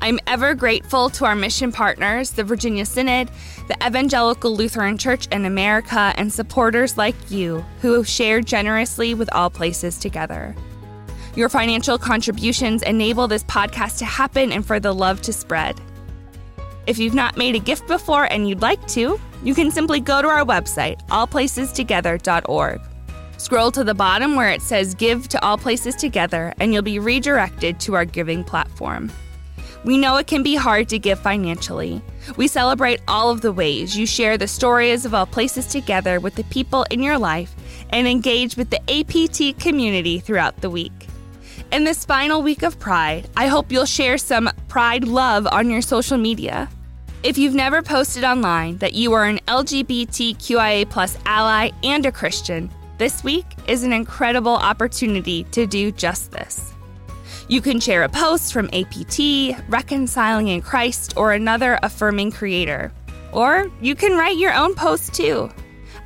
I'm 0.01 0.19
ever 0.27 0.55
grateful 0.55 1.09
to 1.11 1.25
our 1.25 1.35
mission 1.35 1.73
partners, 1.73 2.33
the 2.33 2.45
Virginia 2.45 2.85
Synod, 2.85 3.31
the 3.69 3.87
Evangelical 3.87 4.55
Lutheran 4.55 4.99
Church 4.99 5.29
in 5.29 5.45
America, 5.45 6.13
and 6.17 6.31
supporters 6.33 6.99
like 6.99 7.15
you 7.31 7.65
who 7.81 8.05
share 8.05 8.41
generously 8.41 9.15
with 9.15 9.33
All 9.33 9.49
Places 9.49 9.97
Together. 9.97 10.55
Your 11.37 11.49
financial 11.49 11.99
contributions 11.99 12.83
enable 12.83 13.27
this 13.27 13.43
podcast 13.45 13.99
to 13.99 14.05
happen 14.05 14.53
and 14.53 14.65
for 14.65 14.79
the 14.79 14.95
love 14.95 15.21
to 15.23 15.33
spread. 15.33 15.81
If 16.87 16.99
you've 16.99 17.15
not 17.15 17.37
made 17.37 17.57
a 17.57 17.59
gift 17.59 17.89
before 17.89 18.31
and 18.31 18.49
you'd 18.49 18.63
like 18.63 18.87
to, 18.89 19.19
you 19.43 19.55
can 19.55 19.73
simply 19.73 19.99
go 19.99 20.23
to 20.23 20.29
our 20.29 20.45
website, 20.45 21.05
allplacestogether.org. 21.09 22.81
Scroll 23.37 23.73
to 23.73 23.83
the 23.83 23.95
bottom 23.95 24.37
where 24.37 24.51
it 24.51 24.63
says 24.63 24.95
Give 24.95 25.27
to 25.29 25.45
All 25.45 25.59
Places 25.59 25.97
Together, 25.97 26.55
and 26.61 26.73
you'll 26.73 26.83
be 26.83 27.01
redirected 27.01 27.81
to 27.81 27.95
our 27.95 28.05
giving 28.05 28.45
platform. 28.45 29.11
We 29.85 29.99
know 29.99 30.17
it 30.17 30.29
can 30.29 30.43
be 30.43 30.55
hard 30.55 30.89
to 30.91 30.99
give 30.99 31.19
financially. 31.19 32.01
We 32.37 32.47
celebrate 32.47 33.03
all 33.09 33.29
of 33.31 33.41
the 33.41 33.53
ways 33.53 33.99
you 33.99 34.07
share 34.07 34.39
the 34.39 34.47
stories 34.47 35.05
of 35.05 35.15
All 35.15 35.27
Places 35.27 35.67
Together 35.67 36.21
with 36.21 36.37
the 36.37 36.45
people 36.45 36.87
in 36.91 37.03
your 37.03 37.19
life 37.19 37.55
and 37.91 38.07
engage 38.07 38.57
with 38.57 38.71
the 38.71 38.81
APT 38.89 39.61
community 39.61 40.21
throughout 40.21 40.61
the 40.61 40.71
week. 40.71 41.04
In 41.75 41.83
this 41.83 42.05
final 42.05 42.41
week 42.41 42.63
of 42.63 42.79
Pride, 42.79 43.29
I 43.37 43.49
hope 43.49 43.73
you'll 43.73 43.85
share 43.85 44.17
some 44.17 44.49
Pride 44.69 45.09
love 45.09 45.45
on 45.49 45.69
your 45.69 45.83
social 45.83 46.17
media. 46.17 46.69
If 47.25 47.37
you've 47.37 47.57
never 47.57 47.83
posted 47.83 48.23
online 48.23 48.79
that 48.79 48.93
you 48.93 49.13
are 49.15 49.25
an 49.25 49.41
LGBTQIA 49.49 51.19
ally 51.27 51.71
and 51.83 52.07
a 52.07 52.13
Christian, 52.13 52.71
this 52.99 53.25
week 53.25 53.45
is 53.67 53.83
an 53.83 53.93
incredible 53.93 54.55
opportunity 54.55 55.43
to 55.51 55.67
do 55.67 55.91
just 55.91 56.31
this. 56.31 56.73
You 57.49 57.61
can 57.61 57.81
share 57.81 58.05
a 58.05 58.09
post 58.09 58.53
from 58.53 58.71
APT, 58.73 59.59
Reconciling 59.69 60.47
in 60.47 60.63
Christ, 60.63 61.15
or 61.17 61.33
another 61.33 61.81
affirming 61.83 62.31
creator. 62.31 62.93
Or 63.33 63.69
you 63.81 63.97
can 63.97 64.17
write 64.17 64.39
your 64.39 64.55
own 64.55 64.77
post 64.77 65.13
too. 65.13 65.51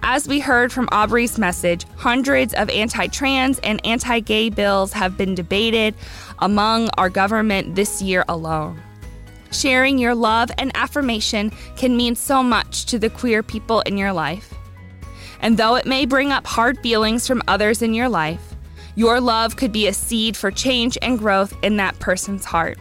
As 0.02 0.28
we 0.28 0.40
heard 0.40 0.72
from 0.72 0.88
Aubrey's 0.92 1.38
message, 1.38 1.84
hundreds 1.96 2.54
of 2.54 2.70
anti 2.70 3.08
trans 3.08 3.58
and 3.60 3.84
anti 3.84 4.20
gay 4.20 4.48
bills 4.48 4.92
have 4.92 5.16
been 5.16 5.34
debated 5.34 5.94
among 6.38 6.88
our 6.96 7.10
government 7.10 7.74
this 7.74 8.00
year 8.00 8.24
alone. 8.28 8.80
Sharing 9.50 9.98
your 9.98 10.14
love 10.14 10.50
and 10.58 10.70
affirmation 10.76 11.50
can 11.76 11.96
mean 11.96 12.14
so 12.14 12.42
much 12.42 12.86
to 12.86 12.98
the 12.98 13.10
queer 13.10 13.42
people 13.42 13.80
in 13.82 13.96
your 13.96 14.12
life. 14.12 14.54
And 15.40 15.56
though 15.56 15.76
it 15.76 15.86
may 15.86 16.04
bring 16.06 16.32
up 16.32 16.46
hard 16.46 16.78
feelings 16.80 17.26
from 17.26 17.42
others 17.48 17.82
in 17.82 17.94
your 17.94 18.08
life, 18.08 18.54
your 18.94 19.20
love 19.20 19.56
could 19.56 19.72
be 19.72 19.86
a 19.86 19.92
seed 19.92 20.36
for 20.36 20.50
change 20.50 20.98
and 21.00 21.18
growth 21.18 21.54
in 21.62 21.76
that 21.76 21.98
person's 21.98 22.44
heart. 22.44 22.78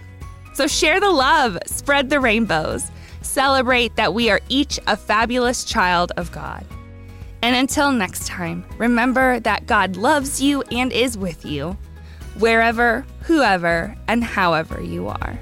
So 0.54 0.68
share 0.68 1.00
the 1.00 1.12
love, 1.12 1.58
spread 1.68 2.10
the 2.10 2.20
rainbows, 2.20 2.90
celebrate 3.22 3.96
that 3.96 4.14
we 4.14 4.30
are 4.30 4.42
each 4.50 4.80
a 4.88 4.98
fabulous 4.98 5.64
child 5.64 6.12
of 6.18 6.32
God. 6.32 6.66
And 7.48 7.56
until 7.56 7.94
next 7.94 8.28
time, 8.28 8.66
remember 8.78 9.40
that 9.40 9.68
God 9.68 9.96
loves 9.96 10.42
you 10.42 10.64
and 10.64 10.92
is 10.92 11.18
with 11.18 11.46
you, 11.46 11.78
wherever, 12.38 13.06
whoever, 13.22 13.96
and 14.10 14.22
however 14.22 14.84
you 14.84 15.08
are. 15.08 15.40